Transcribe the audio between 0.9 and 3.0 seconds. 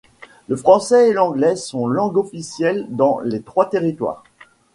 et l'anglais sont langues officielles